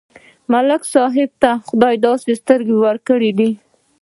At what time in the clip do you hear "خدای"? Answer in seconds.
1.67-1.95